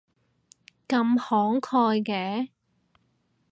[0.87, 2.49] 咁慷慨嘅